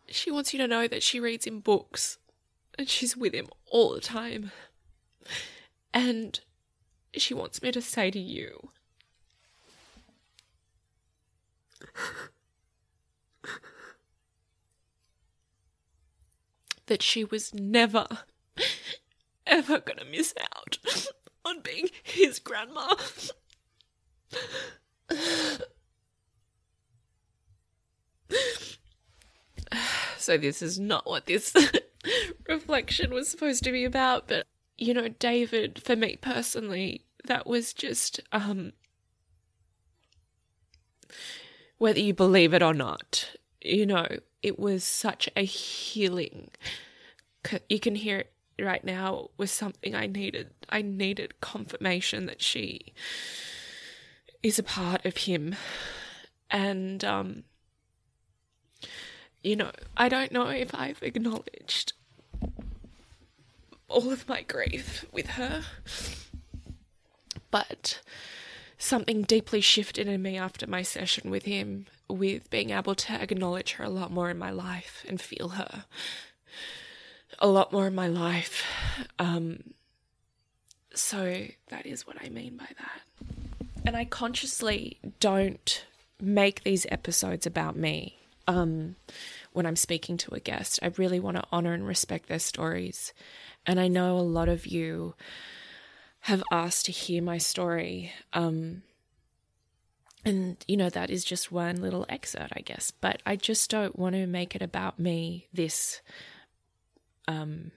she 0.08 0.32
wants 0.32 0.54
you 0.54 0.60
to 0.60 0.68
know 0.68 0.88
that 0.88 1.04
she 1.04 1.20
reads 1.20 1.46
him 1.46 1.60
books 1.60 2.20
and 2.78 2.88
she's 2.88 3.18
with 3.18 3.34
him 3.34 3.48
all 3.70 3.94
the 3.94 4.00
time. 4.00 4.52
And 5.94 6.40
she 7.14 7.34
wants 7.34 7.62
me 7.62 7.74
to 7.74 7.82
say 7.82 8.12
to 8.12 8.20
you 8.20 8.70
that 16.92 17.02
she 17.02 17.24
was 17.24 17.54
never, 17.54 18.06
ever 19.48 19.80
gonna 19.80 20.04
miss 20.04 20.34
out 20.42 20.78
on 21.46 21.62
being 21.62 21.88
his 22.04 22.38
grandma. 22.38 22.96
so 30.18 30.38
this 30.38 30.62
is 30.62 30.78
not 30.78 31.08
what 31.08 31.28
this 31.28 31.56
reflection 32.50 33.14
was 33.14 33.30
supposed 33.30 33.64
to 33.64 33.72
be 33.72 33.86
about 33.86 34.28
but 34.28 34.46
you 34.78 34.94
know 34.94 35.08
david 35.08 35.82
for 35.82 35.96
me 35.96 36.18
personally 36.18 37.06
that 37.24 37.48
was 37.48 37.74
just 37.74 38.20
um 38.34 38.74
whether 41.78 42.00
you 42.02 42.14
believe 42.14 42.54
it 42.54 42.62
or 42.62 42.74
not 42.74 43.32
you 43.62 43.86
know 43.86 44.08
it 44.42 44.60
was 44.60 44.84
such 44.84 45.30
a 45.36 45.44
healing. 45.44 46.50
You 47.70 47.80
can 47.80 47.96
hear 47.96 48.20
it 48.20 48.34
right 48.60 48.84
now 48.84 49.30
was 49.38 49.52
something 49.52 49.96
i 49.96 50.06
needed. 50.06 50.52
I 50.70 50.82
needed 50.82 51.42
confirmation 51.42 52.28
that 52.28 52.42
she 52.42 52.94
is 54.44 54.60
a 54.60 54.64
part 54.64 55.06
of 55.06 55.18
him. 55.18 55.56
And 56.50 57.04
um 57.04 57.44
you 59.44 59.56
know, 59.56 59.72
I 59.98 60.08
don't 60.08 60.32
know 60.32 60.50
if 60.50 60.74
I've 60.76 61.02
acknowledged 61.02 61.94
all 63.88 64.12
of 64.12 64.30
my 64.30 64.44
grief 64.44 65.06
with 65.12 65.32
her, 65.32 65.64
but 67.50 68.02
something 68.82 69.22
deeply 69.22 69.62
shifted 69.62 70.08
in 70.08 70.22
me 70.22 70.38
after 70.38 70.66
my 70.66 70.82
session 70.82 71.30
with 71.30 71.44
him, 71.44 71.86
with 72.10 72.50
being 72.50 72.72
able 72.72 72.96
to 72.96 73.14
acknowledge 73.14 73.74
her 73.74 73.84
a 73.84 73.90
lot 73.90 74.12
more 74.12 74.30
in 74.30 74.38
my 74.38 74.50
life 74.50 75.06
and 75.08 75.22
feel 75.22 75.50
her 75.50 75.86
a 77.40 77.48
lot 77.48 77.72
more 77.72 77.88
in 77.88 77.96
my 77.96 78.08
life. 78.08 78.66
Um, 79.20 79.74
so 80.94 81.46
that 81.70 81.86
is 81.86 82.08
what 82.08 82.18
I 82.22 82.30
mean 82.30 82.58
by 82.58 82.68
that. 82.80 83.02
And 83.86 83.96
I 83.96 84.04
consciously 84.06 84.98
don't 85.20 85.86
make 86.20 86.64
these 86.64 86.86
episodes 86.90 87.46
about 87.46 87.76
me 87.76 88.18
um, 88.48 88.96
when 89.54 89.66
I'm 89.66 89.76
speaking 89.76 90.18
to 90.18 90.34
a 90.34 90.40
guest. 90.40 90.80
I 90.82 90.92
really 90.98 91.20
want 91.20 91.38
to 91.38 91.44
honor 91.52 91.74
and 91.74 91.88
respect 91.88 92.28
their 92.28 92.40
stories. 92.40 93.14
And 93.66 93.80
I 93.80 93.88
know 93.88 94.18
a 94.18 94.22
lot 94.22 94.50
of 94.50 94.66
you 94.66 95.14
have 96.22 96.44
asked 96.52 96.86
to 96.86 96.92
hear 96.92 97.22
my 97.22 97.38
story. 97.38 98.12
Um, 98.34 98.84
and, 100.24 100.64
you 100.68 100.78
know, 100.78 100.90
that 100.90 101.10
is 101.10 101.24
just 101.24 101.52
one 101.52 101.82
little 101.82 102.06
excerpt, 102.10 102.54
I 102.56 102.62
guess. 102.62 102.92
But 102.92 103.22
I 103.26 103.36
just 103.36 103.70
don't 103.70 103.98
want 103.98 104.14
to 104.14 104.28
make 104.28 104.56
it 104.56 104.62
about 104.62 105.00
me, 105.00 105.48
this 105.52 106.02
um, 107.28 107.72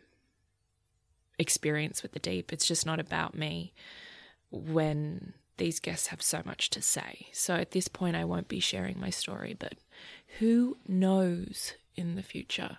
experience 1.39 2.03
with 2.03 2.13
the 2.13 2.19
deep. 2.19 2.53
It's 2.53 2.67
just 2.67 2.85
not 2.85 3.01
about 3.01 3.35
me 3.35 3.73
when 4.51 5.33
these 5.57 5.81
guests 5.81 6.09
have 6.09 6.21
so 6.21 6.43
much 6.45 6.69
to 6.71 6.83
say. 6.83 7.29
So 7.33 7.55
at 7.55 7.71
this 7.71 7.89
point, 7.89 8.17
I 8.17 8.25
won't 8.25 8.49
be 8.49 8.61
sharing 8.61 9.01
my 9.01 9.11
story, 9.11 9.57
but 9.59 9.75
who 10.39 10.77
knows 10.87 11.75
in 11.97 12.17
the 12.17 12.23
future? 12.23 12.79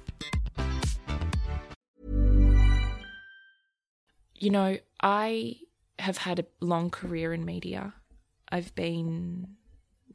you 4.41 4.49
know, 4.49 4.77
I 5.01 5.57
have 5.99 6.17
had 6.17 6.39
a 6.39 6.45
long 6.59 6.89
career 6.89 7.31
in 7.31 7.45
media. 7.45 7.93
I've 8.51 8.73
been, 8.73 9.47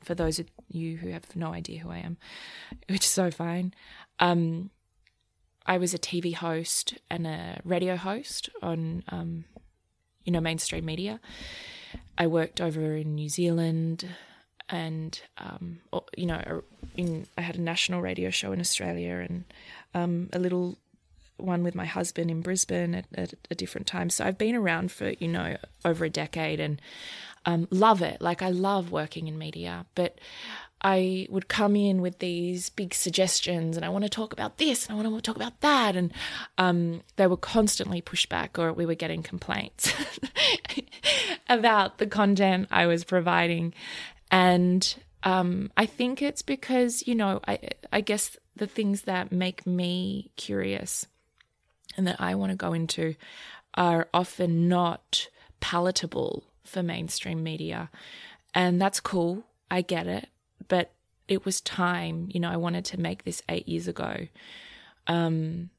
for 0.02 0.16
those 0.16 0.40
of 0.40 0.48
you 0.68 0.96
who 0.96 1.10
have 1.10 1.34
no 1.36 1.52
idea 1.52 1.78
who 1.78 1.90
I 1.90 1.98
am, 1.98 2.18
which 2.88 3.04
is 3.04 3.10
so 3.10 3.30
fine, 3.30 3.72
um, 4.18 4.70
I 5.64 5.78
was 5.78 5.94
a 5.94 5.98
TV 5.98 6.34
host 6.34 6.98
and 7.08 7.26
a 7.26 7.60
radio 7.64 7.96
host 7.96 8.50
on, 8.62 9.04
um, 9.08 9.44
you 10.24 10.32
know, 10.32 10.40
mainstream 10.40 10.84
media. 10.84 11.20
I 12.18 12.26
worked 12.26 12.60
over 12.60 12.96
in 12.96 13.14
New 13.14 13.28
Zealand, 13.28 14.08
and 14.68 15.20
um, 15.38 15.78
you 16.16 16.26
know, 16.26 16.62
in 16.96 17.26
I 17.38 17.42
had 17.42 17.56
a 17.56 17.60
national 17.60 18.00
radio 18.00 18.30
show 18.30 18.52
in 18.52 18.60
Australia 18.60 19.24
and 19.28 19.44
um, 19.94 20.28
a 20.32 20.38
little 20.38 20.78
one 21.36 21.62
with 21.62 21.74
my 21.74 21.84
husband 21.84 22.30
in 22.30 22.40
Brisbane 22.40 22.94
at, 22.94 23.06
at, 23.14 23.34
a 23.50 23.54
different 23.54 23.86
time. 23.86 24.10
So 24.10 24.24
I've 24.24 24.38
been 24.38 24.54
around 24.54 24.92
for 24.92 25.10
you 25.10 25.28
know 25.28 25.56
over 25.84 26.04
a 26.04 26.10
decade 26.10 26.60
and 26.60 26.80
um, 27.44 27.68
love 27.70 28.02
it. 28.02 28.20
Like 28.20 28.42
I 28.42 28.50
love 28.50 28.90
working 28.90 29.28
in 29.28 29.38
media, 29.38 29.86
but 29.94 30.18
I 30.82 31.26
would 31.30 31.48
come 31.48 31.74
in 31.74 32.02
with 32.02 32.18
these 32.18 32.68
big 32.70 32.92
suggestions 32.92 33.76
and 33.76 33.84
I 33.84 33.88
want 33.88 34.04
to 34.04 34.10
talk 34.10 34.32
about 34.32 34.58
this 34.58 34.86
and 34.86 34.92
I 34.92 35.02
want 35.02 35.16
to 35.16 35.22
talk 35.22 35.36
about 35.36 35.60
that. 35.62 35.96
And 35.96 36.12
um, 36.58 37.02
they 37.16 37.26
were 37.26 37.36
constantly 37.36 38.00
pushed 38.00 38.28
back 38.28 38.58
or 38.58 38.72
we 38.72 38.84
were 38.84 38.94
getting 38.94 39.22
complaints 39.22 39.92
about 41.48 41.98
the 41.98 42.06
content 42.06 42.68
I 42.70 42.86
was 42.86 43.04
providing. 43.04 43.72
And 44.30 44.94
um, 45.22 45.72
I 45.76 45.86
think 45.86 46.20
it's 46.20 46.42
because, 46.42 47.06
you 47.06 47.14
know, 47.14 47.40
I, 47.48 47.58
I 47.92 48.00
guess 48.00 48.36
the 48.54 48.66
things 48.66 49.02
that 49.02 49.32
make 49.32 49.66
me 49.66 50.30
curious 50.36 51.06
and 51.96 52.06
that 52.06 52.20
I 52.20 52.34
want 52.34 52.50
to 52.50 52.56
go 52.56 52.72
into 52.72 53.14
are 53.74 54.08
often 54.14 54.68
not 54.68 55.28
palatable 55.60 56.44
for 56.64 56.82
mainstream 56.82 57.42
media. 57.42 57.90
And 58.54 58.80
that's 58.80 59.00
cool. 59.00 59.44
I 59.70 59.82
get 59.82 60.06
it. 60.06 60.28
But 60.68 60.92
it 61.28 61.44
was 61.44 61.60
time. 61.60 62.28
You 62.32 62.40
know, 62.40 62.50
I 62.50 62.56
wanted 62.56 62.84
to 62.86 63.00
make 63.00 63.24
this 63.24 63.42
eight 63.48 63.68
years 63.68 63.88
ago. 63.88 64.28
Um, 65.06 65.70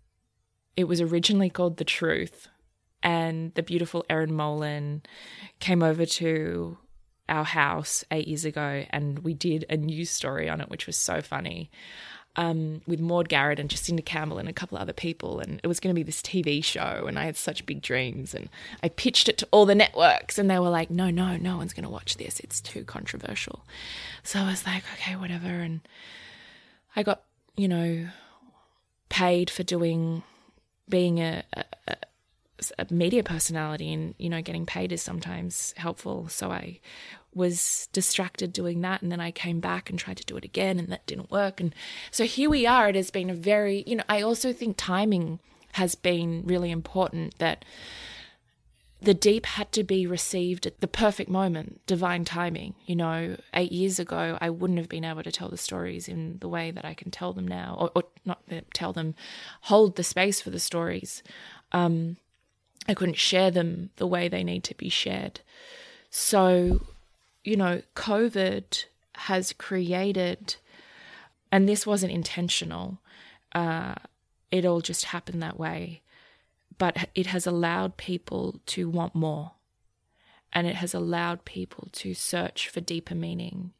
it 0.75 0.85
was 0.85 1.01
originally 1.01 1.49
called 1.49 1.77
The 1.77 1.85
Truth. 1.85 2.47
And 3.03 3.53
the 3.53 3.63
beautiful 3.63 4.05
Erin 4.09 4.33
Molan 4.33 5.03
came 5.59 5.83
over 5.83 6.05
to 6.05 6.77
our 7.29 7.43
house 7.43 8.03
eight 8.09 8.27
years 8.27 8.45
ago 8.45 8.85
and 8.89 9.19
we 9.19 9.33
did 9.33 9.65
a 9.69 9.77
news 9.77 10.09
story 10.09 10.49
on 10.49 10.61
it, 10.61 10.69
which 10.69 10.87
was 10.87 10.97
so 10.97 11.21
funny 11.21 11.69
um, 12.37 12.81
with 12.85 12.99
Maude 12.99 13.29
Garrett 13.29 13.59
and 13.59 13.69
Jacinda 13.69 14.05
Campbell 14.05 14.37
and 14.37 14.47
a 14.47 14.53
couple 14.53 14.77
of 14.77 14.81
other 14.81 14.93
people. 14.93 15.39
And 15.39 15.59
it 15.63 15.67
was 15.67 15.79
going 15.79 15.93
to 15.93 15.99
be 15.99 16.03
this 16.03 16.21
TV 16.21 16.63
show. 16.63 17.05
And 17.07 17.17
I 17.17 17.25
had 17.25 17.35
such 17.35 17.65
big 17.65 17.81
dreams. 17.81 18.33
And 18.35 18.47
I 18.83 18.89
pitched 18.89 19.27
it 19.27 19.37
to 19.39 19.47
all 19.51 19.65
the 19.65 19.75
networks. 19.75 20.37
And 20.37 20.49
they 20.49 20.59
were 20.59 20.69
like, 20.69 20.91
no, 20.91 21.09
no, 21.09 21.35
no 21.35 21.57
one's 21.57 21.73
going 21.73 21.83
to 21.83 21.89
watch 21.89 22.17
this. 22.17 22.39
It's 22.39 22.61
too 22.61 22.83
controversial. 22.83 23.65
So 24.23 24.39
I 24.39 24.49
was 24.49 24.65
like, 24.65 24.83
okay, 24.93 25.15
whatever. 25.15 25.47
And 25.47 25.81
I 26.95 27.03
got, 27.03 27.23
you 27.55 27.67
know, 27.67 28.07
paid 29.09 29.49
for 29.49 29.63
doing, 29.63 30.21
being 30.87 31.19
a, 31.19 31.43
a, 31.87 31.95
a 32.77 32.85
media 32.91 33.23
personality 33.23 33.93
and 33.93 34.15
you 34.17 34.29
know 34.29 34.41
getting 34.41 34.65
paid 34.65 34.91
is 34.91 34.99
sometimes 35.01 35.75
helpful 35.77 36.27
so 36.27 36.49
i 36.49 36.79
was 37.37 37.87
distracted 37.93 38.51
doing 38.51 38.81
that 38.81 39.01
and 39.01 39.11
then 39.11 39.21
I 39.21 39.31
came 39.31 39.59
back 39.59 39.89
and 39.89 39.97
tried 39.97 40.17
to 40.17 40.25
do 40.25 40.35
it 40.35 40.43
again 40.43 40.79
and 40.79 40.89
that 40.89 41.05
didn't 41.05 41.31
work. 41.31 41.61
And 41.61 41.73
so 42.11 42.25
here 42.25 42.49
we 42.49 42.65
are. 42.65 42.89
It 42.89 42.95
has 42.95 43.11
been 43.11 43.29
a 43.29 43.35
very 43.35 43.83
you 43.87 43.95
know 43.95 44.03
I 44.09 44.21
also 44.21 44.51
think 44.51 44.75
timing 44.77 45.39
has 45.73 45.95
been 45.95 46.43
really 46.45 46.71
important 46.71 47.37
that 47.37 47.63
the 48.99 49.13
deep 49.13 49.45
had 49.45 49.71
to 49.73 49.83
be 49.83 50.07
received 50.07 50.65
at 50.65 50.79
the 50.79 50.87
perfect 50.87 51.29
moment 51.29 51.81
divine 51.85 52.25
timing. 52.25 52.73
You 52.85 52.95
know 52.95 53.37
8 53.53 53.71
years 53.71 53.99
ago 53.99 54.37
I 54.41 54.49
wouldn't 54.49 54.79
have 54.79 54.89
been 54.89 55.05
able 55.05 55.23
to 55.23 55.31
tell 55.31 55.49
the 55.49 55.57
stories 55.57 56.07
in 56.07 56.39
the 56.39 56.49
way 56.49 56.71
that 56.71 56.83
I 56.83 56.95
can 56.95 57.11
tell 57.11 57.31
them 57.31 57.47
now 57.47 57.77
or, 57.79 57.91
or 57.95 58.03
not 58.25 58.41
tell 58.73 58.91
them 58.91 59.15
hold 59.61 59.95
the 59.95 60.03
space 60.03 60.41
for 60.41 60.49
the 60.49 60.59
stories. 60.59 61.21
Um 61.71 62.17
I 62.87 62.93
couldn't 62.93 63.17
share 63.17 63.51
them 63.51 63.91
the 63.97 64.07
way 64.07 64.27
they 64.27 64.43
need 64.43 64.63
to 64.65 64.75
be 64.75 64.89
shared. 64.89 65.41
So 66.09 66.81
you 67.47 67.55
know, 67.55 67.81
COVID 67.95 68.85
has 69.15 69.53
created, 69.53 70.57
and 71.49 71.67
this 71.67 71.87
wasn't 71.87 72.11
intentional, 72.11 72.99
uh, 73.53 73.95
it 74.51 74.65
all 74.65 74.81
just 74.81 75.05
happened 75.05 75.41
that 75.41 75.57
way, 75.57 76.01
but 76.77 77.09
it 77.15 77.27
has 77.27 77.47
allowed 77.47 77.95
people 77.95 78.59
to 78.65 78.89
want 78.89 79.15
more. 79.15 79.53
And 80.51 80.67
it 80.67 80.75
has 80.75 80.93
allowed 80.93 81.45
people 81.45 81.87
to 81.93 82.13
search 82.13 82.67
for 82.67 82.81
deeper 82.81 83.15
meaning 83.15 83.71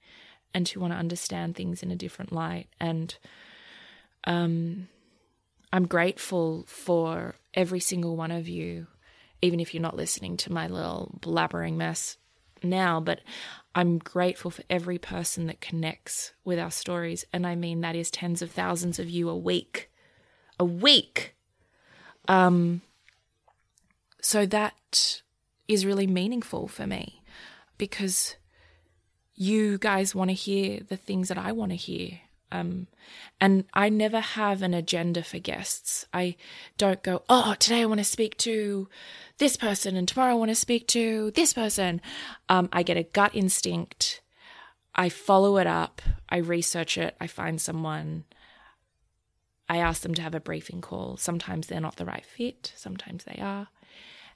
and 0.53 0.65
to 0.67 0.79
want 0.79 0.93
to 0.93 0.99
understand 0.99 1.55
things 1.55 1.83
in 1.83 1.91
a 1.91 1.95
different 1.95 2.31
light. 2.31 2.67
And 2.79 3.17
um, 4.23 4.87
I'm 5.73 5.87
grateful 5.87 6.63
for 6.67 7.35
every 7.53 7.81
single 7.81 8.15
one 8.15 8.31
of 8.31 8.47
you, 8.47 8.87
even 9.41 9.59
if 9.59 9.73
you're 9.73 9.83
not 9.83 9.97
listening 9.97 10.37
to 10.37 10.53
my 10.53 10.67
little 10.67 11.19
blabbering 11.21 11.75
mess 11.75 12.17
now, 12.63 12.99
but 12.99 13.21
I'm 13.75 13.99
grateful 13.99 14.51
for 14.51 14.63
every 14.69 14.97
person 14.97 15.47
that 15.47 15.61
connects 15.61 16.33
with 16.43 16.59
our 16.59 16.71
stories. 16.71 17.25
And 17.31 17.45
I 17.45 17.55
mean, 17.55 17.81
that 17.81 17.95
is 17.95 18.09
tens 18.09 18.41
of 18.41 18.51
thousands 18.51 18.99
of 18.99 19.09
you 19.09 19.29
a 19.29 19.37
week. 19.37 19.91
A 20.59 20.65
week. 20.65 21.35
Um, 22.27 22.81
so 24.21 24.45
that 24.47 25.21
is 25.67 25.85
really 25.85 26.07
meaningful 26.07 26.67
for 26.67 26.87
me 26.87 27.21
because 27.77 28.35
you 29.35 29.77
guys 29.77 30.15
want 30.15 30.29
to 30.29 30.33
hear 30.33 30.81
the 30.87 30.97
things 30.97 31.27
that 31.27 31.37
I 31.37 31.51
want 31.51 31.71
to 31.71 31.75
hear. 31.75 32.19
Um, 32.51 32.87
and 33.41 33.65
I 33.73 33.89
never 33.89 34.19
have 34.19 34.61
an 34.61 34.73
agenda 34.73 35.23
for 35.23 35.39
guests. 35.39 36.05
I 36.13 36.35
don't 36.77 37.03
go, 37.03 37.23
oh, 37.29 37.55
today 37.59 37.81
I 37.81 37.85
want 37.85 37.99
to 37.99 38.05
speak 38.05 38.37
to 38.37 38.87
this 39.37 39.57
person, 39.57 39.95
and 39.95 40.07
tomorrow 40.07 40.31
I 40.31 40.35
want 40.35 40.49
to 40.49 40.55
speak 40.55 40.87
to 40.89 41.31
this 41.31 41.53
person. 41.53 42.01
Um, 42.49 42.69
I 42.71 42.83
get 42.83 42.97
a 42.97 43.03
gut 43.03 43.31
instinct. 43.33 44.21
I 44.95 45.09
follow 45.09 45.57
it 45.57 45.67
up. 45.67 46.01
I 46.29 46.37
research 46.37 46.97
it. 46.97 47.15
I 47.19 47.27
find 47.27 47.61
someone. 47.61 48.25
I 49.69 49.77
ask 49.77 50.01
them 50.01 50.13
to 50.15 50.21
have 50.21 50.35
a 50.35 50.39
briefing 50.39 50.81
call. 50.81 51.17
Sometimes 51.17 51.67
they're 51.67 51.81
not 51.81 51.97
the 51.97 52.05
right 52.05 52.25
fit, 52.25 52.71
sometimes 52.75 53.25
they 53.25 53.39
are. 53.41 53.67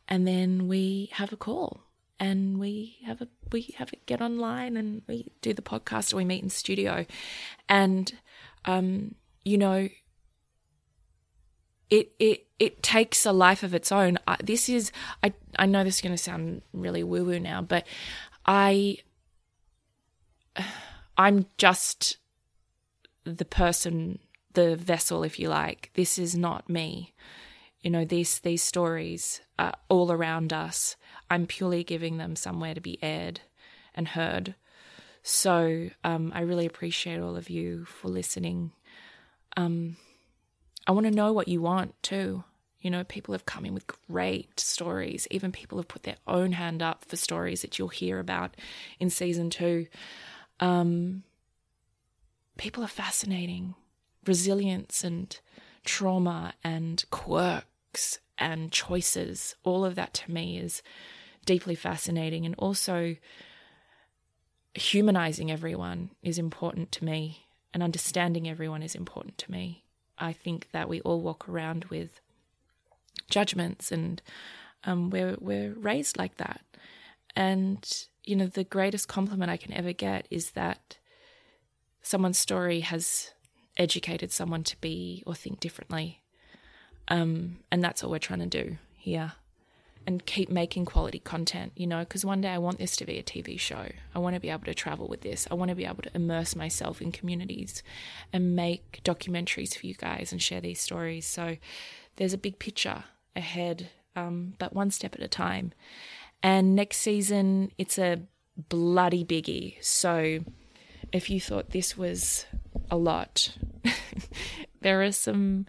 And 0.07 0.27
then 0.27 0.67
we 0.67 1.09
have 1.13 1.31
a 1.31 1.37
call 1.37 1.83
and 2.21 2.59
we 2.59 2.97
have 3.03 3.19
a 3.19 3.27
we 3.51 3.73
have 3.77 3.91
a 3.91 3.95
get 4.05 4.21
online 4.21 4.77
and 4.77 5.01
we 5.07 5.31
do 5.41 5.53
the 5.53 5.61
podcast 5.63 6.13
or 6.13 6.17
we 6.17 6.23
meet 6.23 6.43
in 6.43 6.49
studio. 6.51 7.05
And 7.67 8.13
um, 8.65 9.15
you 9.43 9.57
know 9.57 9.89
it 11.89 12.13
it 12.19 12.45
it 12.59 12.83
takes 12.83 13.25
a 13.25 13.31
life 13.33 13.63
of 13.63 13.73
its 13.73 13.91
own. 13.91 14.19
I, 14.27 14.37
this 14.41 14.69
is 14.69 14.91
i 15.23 15.33
i 15.57 15.65
know 15.65 15.83
this 15.83 15.95
is 15.95 16.01
going 16.01 16.15
to 16.15 16.17
sound 16.17 16.61
really 16.73 17.03
woo 17.03 17.25
woo 17.25 17.39
now 17.39 17.61
but 17.61 17.85
i 18.45 18.97
i'm 21.17 21.47
just 21.57 22.17
the 23.23 23.45
person 23.45 24.19
the 24.53 24.75
vessel 24.75 25.23
if 25.23 25.39
you 25.39 25.49
like. 25.49 25.91
This 25.95 26.19
is 26.19 26.35
not 26.35 26.69
me. 26.69 27.13
You 27.81 27.89
know 27.89 28.05
these 28.05 28.39
these 28.39 28.61
stories 28.61 29.41
are 29.57 29.73
all 29.89 30.11
around 30.11 30.53
us 30.53 30.95
I'm 31.31 31.47
purely 31.47 31.85
giving 31.85 32.17
them 32.17 32.35
somewhere 32.35 32.73
to 32.73 32.81
be 32.81 33.01
aired 33.01 33.39
and 33.95 34.09
heard. 34.09 34.53
So 35.23 35.89
um, 36.03 36.33
I 36.35 36.41
really 36.41 36.65
appreciate 36.65 37.21
all 37.21 37.37
of 37.37 37.49
you 37.49 37.85
for 37.85 38.09
listening. 38.09 38.73
Um, 39.55 39.95
I 40.85 40.91
want 40.91 41.05
to 41.05 41.11
know 41.11 41.31
what 41.31 41.47
you 41.47 41.61
want 41.61 41.95
too. 42.03 42.43
You 42.81 42.91
know, 42.91 43.05
people 43.05 43.33
have 43.33 43.45
come 43.45 43.65
in 43.65 43.73
with 43.73 43.87
great 44.09 44.59
stories. 44.59 45.25
Even 45.31 45.53
people 45.53 45.77
have 45.77 45.87
put 45.87 46.03
their 46.03 46.17
own 46.27 46.51
hand 46.51 46.83
up 46.83 47.05
for 47.05 47.15
stories 47.15 47.61
that 47.61 47.79
you'll 47.79 47.87
hear 47.87 48.19
about 48.19 48.57
in 48.99 49.09
season 49.09 49.49
two. 49.49 49.87
Um, 50.59 51.23
people 52.57 52.83
are 52.83 52.87
fascinating. 52.87 53.75
Resilience 54.25 55.01
and 55.01 55.39
trauma 55.85 56.55
and 56.61 57.05
quirks 57.09 58.19
and 58.37 58.69
choices, 58.69 59.55
all 59.63 59.85
of 59.85 59.95
that 59.95 60.13
to 60.15 60.31
me 60.31 60.57
is 60.57 60.81
deeply 61.45 61.75
fascinating 61.75 62.45
and 62.45 62.55
also 62.57 63.15
humanizing 64.73 65.51
everyone 65.51 66.11
is 66.23 66.37
important 66.37 66.91
to 66.93 67.03
me 67.03 67.47
and 67.73 67.83
understanding 67.83 68.47
everyone 68.47 68.83
is 68.83 68.95
important 68.95 69.37
to 69.39 69.51
me. 69.51 69.83
I 70.17 70.33
think 70.33 70.67
that 70.71 70.87
we 70.87 71.01
all 71.01 71.21
walk 71.21 71.49
around 71.49 71.85
with 71.85 72.21
judgments 73.29 73.91
and 73.91 74.21
um, 74.83 75.09
we're 75.09 75.35
we're 75.39 75.73
raised 75.73 76.17
like 76.17 76.37
that. 76.37 76.61
And 77.35 77.85
you 78.23 78.35
know, 78.35 78.47
the 78.47 78.63
greatest 78.63 79.07
compliment 79.07 79.49
I 79.49 79.57
can 79.57 79.73
ever 79.73 79.93
get 79.93 80.27
is 80.29 80.51
that 80.51 80.97
someone's 82.01 82.37
story 82.37 82.81
has 82.81 83.31
educated 83.77 84.31
someone 84.31 84.63
to 84.63 84.79
be 84.79 85.23
or 85.25 85.33
think 85.33 85.59
differently. 85.59 86.21
Um, 87.07 87.59
and 87.71 87.83
that's 87.83 88.03
what 88.03 88.11
we're 88.11 88.19
trying 88.19 88.39
to 88.39 88.45
do 88.63 88.77
here. 88.95 89.33
And 90.07 90.25
keep 90.25 90.49
making 90.49 90.85
quality 90.85 91.19
content, 91.19 91.71
you 91.75 91.85
know, 91.85 91.99
because 91.99 92.25
one 92.25 92.41
day 92.41 92.49
I 92.49 92.57
want 92.57 92.79
this 92.79 92.95
to 92.97 93.05
be 93.05 93.19
a 93.19 93.23
TV 93.23 93.59
show. 93.59 93.87
I 94.15 94.19
want 94.19 94.35
to 94.35 94.39
be 94.39 94.49
able 94.49 94.65
to 94.65 94.73
travel 94.73 95.07
with 95.07 95.21
this. 95.21 95.47
I 95.51 95.53
want 95.53 95.69
to 95.69 95.75
be 95.75 95.85
able 95.85 96.03
to 96.03 96.15
immerse 96.15 96.55
myself 96.55 97.01
in 97.01 97.11
communities 97.11 97.83
and 98.33 98.55
make 98.55 99.01
documentaries 99.03 99.77
for 99.77 99.85
you 99.85 99.93
guys 99.93 100.31
and 100.31 100.41
share 100.41 100.61
these 100.61 100.81
stories. 100.81 101.25
So 101.25 101.57
there's 102.15 102.33
a 102.33 102.37
big 102.37 102.59
picture 102.59 103.03
ahead, 103.35 103.89
um, 104.15 104.53
but 104.57 104.73
one 104.73 104.91
step 104.91 105.15
at 105.15 105.21
a 105.21 105.27
time. 105.27 105.73
And 106.43 106.75
next 106.75 106.97
season, 106.97 107.71
it's 107.77 107.99
a 107.99 108.21
bloody 108.57 109.23
biggie. 109.23 109.75
So 109.83 110.39
if 111.11 111.29
you 111.29 111.39
thought 111.39 111.71
this 111.71 111.97
was 111.97 112.45
a 112.89 112.97
lot, 112.97 113.55
there 114.81 115.01
are 115.03 115.11
some 115.11 115.67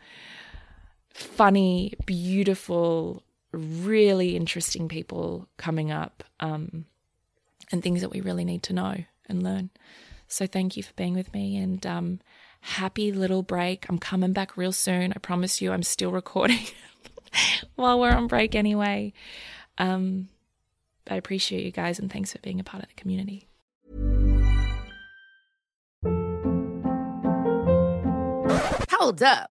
funny, 1.13 1.95
beautiful, 2.07 3.23
really 3.53 4.37
interesting 4.37 4.89
people 4.89 5.49
coming 5.57 5.91
up 5.91 6.25
um, 6.41 6.87
and 7.71 7.83
things 7.83 8.01
that 8.01 8.11
we 8.11 8.21
really 8.21 8.45
need 8.45 8.63
to 8.65 8.73
know 8.73 8.97
and 9.29 9.43
learn. 9.43 9.71
So 10.29 10.47
thank 10.47 10.77
you 10.77 10.83
for 10.83 10.95
being 10.95 11.15
with 11.15 11.33
me 11.35 11.59
and 11.59 11.85
um, 11.87 12.21
happy 12.61 13.13
little 13.13 13.43
break. 13.43 13.87
I'm 13.89 13.99
coming 13.99 14.33
back 14.33 14.57
real 14.57 14.73
soon. 14.73 15.13
I 15.13 15.19
promise 15.19 15.61
you, 15.61 15.73
I'm 15.73 15.83
still 15.83 16.11
recording 16.13 16.67
while 17.77 18.01
we're 18.01 18.13
on 18.13 18.27
break 18.27 18.55
anyway. 18.55 19.13
Um, 19.79 20.29
I 21.09 21.17
appreciate 21.17 21.65
you 21.65 21.73
guys 21.73 21.99
and 21.99 22.11
thanks 22.11 22.33
for 22.33 22.39
being 22.39 22.61
a 22.61 22.65
part 22.65 22.83
of 22.83 22.89
the 22.89 22.95
community. 22.95 23.49
Hold 28.91 29.23
up. 29.23 29.52